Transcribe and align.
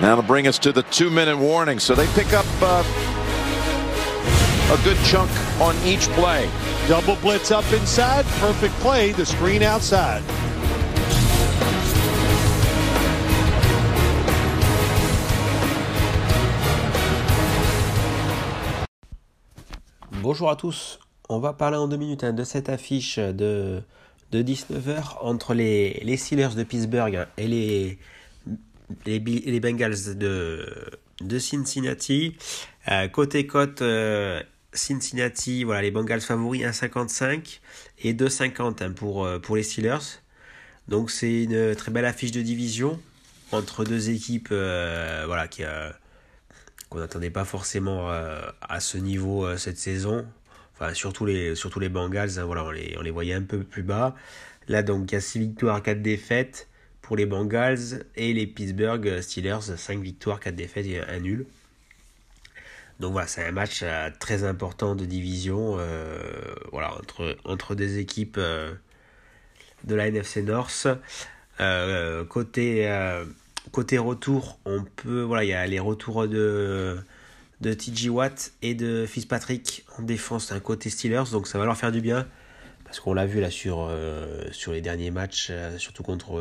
That'll 0.00 0.22
bring 0.22 0.46
us 0.48 0.58
to 0.60 0.72
the 0.72 0.82
two-minute 0.84 1.36
warning. 1.36 1.78
So 1.78 1.94
they 1.94 2.06
pick 2.14 2.32
up 2.32 2.46
uh, 2.60 2.82
a 4.72 4.84
good 4.84 4.96
chunk 5.04 5.30
on 5.60 5.76
each 5.84 6.08
play. 6.10 6.48
Double 6.88 7.16
blitz 7.16 7.50
up 7.50 7.70
inside. 7.72 8.24
Perfect 8.40 8.74
play. 8.80 9.12
The 9.12 9.26
screen 9.26 9.62
outside. 9.62 10.22
Bonjour 20.22 20.50
à 20.50 20.56
tous. 20.56 20.98
On 21.28 21.38
va 21.38 21.52
parler 21.52 21.76
en 21.76 21.88
deux 21.88 21.96
minutes 21.96 22.24
hein, 22.24 22.32
de 22.32 22.44
cette 22.44 22.68
affiche 22.68 23.18
de, 23.18 23.82
de 24.30 24.42
19h 24.42 25.18
entre 25.20 25.52
les, 25.52 26.00
les 26.04 26.16
Steelers 26.16 26.54
de 26.56 26.62
Pittsburgh 26.62 27.26
et 27.36 27.48
les, 27.48 27.98
les, 29.06 29.60
Bengals 29.60 30.16
de, 30.16 31.38
Cincinnati. 31.38 32.36
Euh, 32.90 33.08
côté 33.08 33.46
cote, 33.46 33.82
euh, 33.82 34.42
Cincinnati, 34.72 35.64
voilà, 35.64 35.82
les 35.82 35.90
Bengals 35.90 36.20
favoris 36.20 36.62
1,55 36.62 37.60
et 38.02 38.14
2,50 38.14 38.82
hein, 38.82 38.92
pour, 38.92 39.24
euh, 39.24 39.38
pour 39.38 39.56
les 39.56 39.62
Steelers. 39.62 40.20
Donc 40.88 41.10
c'est 41.10 41.44
une 41.44 41.76
très 41.76 41.92
belle 41.92 42.04
affiche 42.04 42.32
de 42.32 42.42
division 42.42 43.00
entre 43.52 43.84
deux 43.84 44.10
équipes 44.10 44.48
voilà, 44.48 45.46
qu'on 46.88 46.98
n'attendait 46.98 47.30
pas 47.30 47.44
forcément 47.44 48.08
à 48.08 48.80
ce 48.80 48.98
niveau 48.98 49.56
cette 49.56 49.78
saison. 49.78 50.26
Enfin, 50.74 50.92
surtout 50.94 51.26
les, 51.26 51.54
surtout 51.54 51.78
les 51.78 51.88
Bengals, 51.88 52.38
hein, 52.38 52.44
voilà, 52.44 52.64
on 52.64 52.70
les, 52.70 52.96
on 52.98 53.02
les 53.02 53.10
voyait 53.10 53.34
un 53.34 53.42
peu 53.42 53.62
plus 53.62 53.82
bas. 53.82 54.16
Là, 54.68 54.82
donc, 54.82 55.12
il 55.12 55.14
y 55.14 55.18
a 55.18 55.20
6 55.20 55.38
victoires, 55.38 55.82
4 55.82 56.02
défaites 56.02 56.68
pour 57.12 57.18
les 57.18 57.26
Bengals 57.26 58.06
et 58.16 58.32
les 58.32 58.46
Pittsburgh 58.46 59.20
Steelers, 59.20 59.76
5 59.76 60.00
victoires, 60.00 60.40
4 60.40 60.56
défaites 60.56 60.86
et 60.86 60.98
1 60.98 61.20
nul. 61.20 61.44
Donc 63.00 63.12
voilà, 63.12 63.26
c'est 63.26 63.44
un 63.44 63.52
match 63.52 63.80
euh, 63.82 64.08
très 64.18 64.44
important 64.44 64.94
de 64.94 65.04
division 65.04 65.76
euh, 65.78 66.16
voilà, 66.72 66.96
entre, 66.96 67.36
entre 67.44 67.74
des 67.74 67.98
équipes 67.98 68.38
euh, 68.38 68.72
de 69.84 69.94
la 69.94 70.06
NFC 70.06 70.40
North. 70.40 70.88
côté, 72.30 72.90
côté 73.72 73.98
retour, 73.98 74.58
on 74.64 74.82
peut. 74.82 75.20
Voilà, 75.20 75.44
il 75.44 75.50
y 75.50 75.52
a 75.52 75.66
les 75.66 75.80
retours 75.80 76.26
de, 76.26 76.96
de 77.60 77.74
TJ 77.74 78.08
Watt 78.08 78.54
et 78.62 78.72
de 78.72 79.04
Fitzpatrick 79.04 79.84
en 79.98 80.02
défense, 80.02 80.50
un 80.50 80.60
côté 80.60 80.88
Steelers, 80.88 81.30
donc 81.30 81.46
ça 81.46 81.58
va 81.58 81.66
leur 81.66 81.76
faire 81.76 81.92
du 81.92 82.00
bien. 82.00 82.26
Parce 82.84 83.00
qu'on 83.00 83.12
l'a 83.12 83.26
vu 83.26 83.42
là 83.42 83.50
sur, 83.50 83.94
sur 84.50 84.72
les 84.72 84.80
derniers 84.80 85.10
matchs, 85.10 85.52
surtout 85.76 86.04
contre 86.04 86.40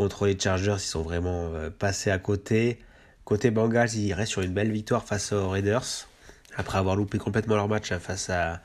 Contre 0.00 0.24
les 0.24 0.40
Chargers, 0.40 0.76
ils 0.78 0.80
sont 0.80 1.02
vraiment 1.02 1.52
euh, 1.52 1.68
passés 1.68 2.10
à 2.10 2.18
côté. 2.18 2.78
Côté 3.26 3.50
Bengals, 3.50 3.92
ils 3.96 4.14
restent 4.14 4.32
sur 4.32 4.40
une 4.40 4.54
belle 4.54 4.72
victoire 4.72 5.04
face 5.04 5.30
aux 5.32 5.50
Raiders, 5.50 6.08
après 6.56 6.78
avoir 6.78 6.96
loupé 6.96 7.18
complètement 7.18 7.54
leur 7.54 7.68
match 7.68 7.92
hein, 7.92 7.98
face 7.98 8.30
à, 8.30 8.62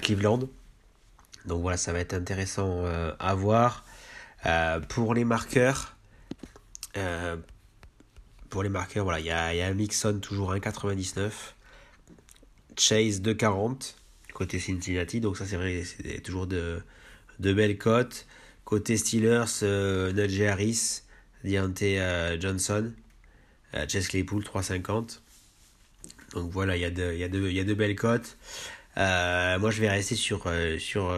Cleveland. 0.00 0.48
Donc 1.46 1.62
voilà, 1.62 1.76
ça 1.76 1.92
va 1.92 1.98
être 1.98 2.14
intéressant 2.14 2.84
euh, 2.84 3.10
à 3.18 3.34
voir. 3.34 3.84
Euh, 4.46 4.78
pour 4.78 5.14
les 5.14 5.24
marqueurs, 5.24 5.96
pour 8.48 8.62
les 8.62 8.68
marqueurs, 8.68 9.02
voilà, 9.02 9.18
il 9.18 9.26
y 9.26 9.32
a, 9.32 9.74
Mixon 9.74 10.20
toujours 10.20 10.54
1,99. 10.54 11.32
Chase 12.76 13.20
2,40 13.20 13.96
côté 14.32 14.60
Cincinnati. 14.60 15.18
Donc 15.18 15.38
ça 15.38 15.44
c'est 15.44 15.56
vrai, 15.56 15.82
c'est 15.82 16.20
toujours 16.20 16.46
de 16.46 16.82
belles 17.40 17.78
cotes. 17.78 18.28
Côté 18.68 18.98
Steelers, 18.98 19.62
euh, 19.62 20.12
Najee 20.12 20.46
Harris, 20.46 21.00
Deontay 21.42 21.98
euh, 22.00 22.38
Johnson, 22.38 22.92
euh, 23.72 23.86
Chess 23.88 24.08
Claypool 24.08 24.42
3,50. 24.42 25.20
Donc 26.34 26.50
voilà, 26.50 26.76
il 26.76 26.82
y, 26.82 26.84
a 26.84 26.90
de, 26.90 27.14
y, 27.14 27.54
y 27.54 27.60
a 27.60 27.74
belles 27.74 27.96
cotes. 27.96 28.36
Euh, 28.98 29.58
moi, 29.58 29.70
je 29.70 29.80
vais 29.80 29.88
rester 29.88 30.16
sur, 30.16 30.52
sur, 30.78 31.16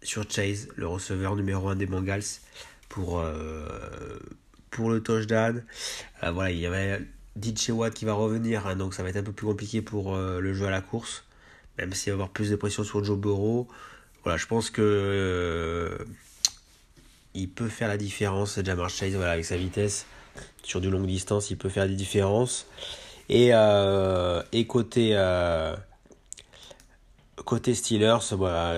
sur 0.00 0.30
Chase, 0.30 0.68
le 0.76 0.86
receveur 0.86 1.36
numéro 1.36 1.68
1 1.68 1.76
des 1.76 1.84
Bengals, 1.84 2.40
pour, 2.88 3.22
pour 4.70 4.88
le 4.88 5.02
touchdown. 5.02 5.62
voilà, 6.22 6.50
il 6.50 6.58
y 6.58 6.64
avait 6.64 7.02
DJ 7.38 7.68
Watt 7.68 7.92
qui 7.92 8.06
va 8.06 8.14
revenir, 8.14 8.66
hein, 8.66 8.76
donc 8.76 8.94
ça 8.94 9.02
va 9.02 9.10
être 9.10 9.18
un 9.18 9.22
peu 9.22 9.32
plus 9.32 9.46
compliqué 9.46 9.82
pour 9.82 10.16
le 10.16 10.54
jeu 10.54 10.64
à 10.64 10.70
la 10.70 10.80
course, 10.80 11.24
même 11.76 11.92
s'il 11.92 12.12
va 12.12 12.14
y 12.14 12.14
avoir 12.14 12.30
plus 12.30 12.48
de 12.48 12.56
pression 12.56 12.82
sur 12.82 13.04
Joe 13.04 13.18
Burrow. 13.18 13.68
Voilà, 14.26 14.38
je 14.38 14.46
pense 14.48 14.70
que 14.70 14.82
euh, 14.82 16.04
il 17.34 17.48
peut 17.48 17.68
faire 17.68 17.86
la 17.86 17.96
différence, 17.96 18.58
Jamar 18.60 18.90
Chase, 18.90 19.14
voilà, 19.14 19.30
avec 19.30 19.44
sa 19.44 19.56
vitesse 19.56 20.04
sur 20.64 20.80
du 20.80 20.90
longue 20.90 21.06
distance, 21.06 21.52
il 21.52 21.56
peut 21.56 21.68
faire 21.68 21.86
des 21.86 21.94
différences. 21.94 22.66
Et, 23.28 23.50
euh, 23.52 24.42
côté, 24.66 25.10
euh, 25.12 25.76
côté 27.44 27.72
Steelers, 27.72 28.18
voilà, 28.32 28.76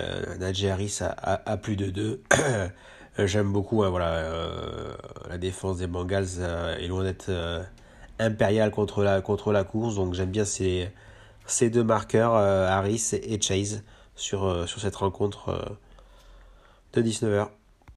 Harris 0.71 0.99
a, 1.01 1.57
plus 1.57 1.77
de 1.77 1.87
2. 1.87 2.21
J'aime 3.25 3.51
beaucoup 3.51 3.85
hein, 3.85 3.89
voilà, 3.89 4.31
la 5.31 5.39
défense 5.39 5.79
des 5.79 5.87
Bengals 5.87 6.43
est 6.79 6.89
loin 6.89 7.05
d'être 7.05 7.31
impériale 8.19 8.71
contre 8.71 9.03
la, 9.03 9.23
contre 9.23 9.53
la 9.53 9.65
course. 9.65 9.95
Donc 9.95 10.13
j'aime 10.13 10.31
bien 10.31 10.45
ces, 10.45 10.91
ces 11.47 11.71
deux 11.71 11.85
marqueurs, 11.85 12.35
Harris 12.35 13.13
et 13.15 13.41
Chase 13.41 13.83
sur, 14.19 14.45
euh, 14.45 14.67
sur 14.67 14.81
cette 14.81 14.97
rencontre 14.97 15.49
euh, 15.51 15.65
de 16.93 17.03
19h. 17.03 17.49